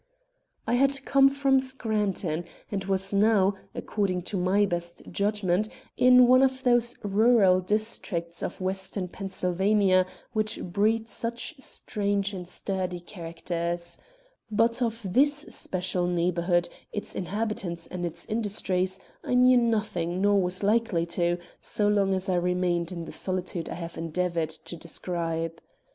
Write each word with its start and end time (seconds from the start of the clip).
I 0.65 0.73
had 0.73 1.05
come 1.05 1.29
from 1.29 1.59
Scranton 1.59 2.45
and 2.71 2.83
was 2.85 3.13
now, 3.13 3.53
according 3.75 4.23
to 4.23 4.35
my 4.35 4.65
best 4.65 5.03
judgment, 5.11 5.69
in 5.95 6.25
one 6.25 6.41
of 6.41 6.63
those 6.63 6.95
rural 7.03 7.59
districts 7.61 8.41
of 8.41 8.59
western 8.59 9.07
Pennsylvania 9.09 10.07
which 10.33 10.59
breed 10.63 11.07
such 11.07 11.53
strange 11.59 12.33
and 12.33 12.47
sturdy 12.47 12.99
characters. 12.99 13.99
But 14.49 14.81
of 14.81 15.05
this 15.05 15.45
special 15.49 16.07
neighborhood, 16.07 16.67
its 16.91 17.13
inhabitants 17.13 17.85
and 17.85 18.03
its 18.03 18.25
industries, 18.25 18.99
I 19.23 19.35
knew 19.35 19.55
nothing 19.57 20.19
nor 20.19 20.41
was 20.41 20.63
likely 20.63 21.05
to, 21.13 21.37
so 21.59 21.87
long 21.87 22.15
as 22.15 22.27
I 22.27 22.37
remained 22.37 22.91
in 22.91 23.05
the 23.05 23.11
solitude 23.11 23.69
I 23.69 23.75
have 23.75 23.99
endeavored 23.99 24.49
to 24.49 24.75
describe. 24.75 25.61